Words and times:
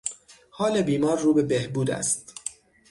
حال 0.49 0.81
بیمار 0.81 1.17
رو 1.19 1.33
به 1.33 1.43
بهبود 1.43 1.91
است. 1.91 2.33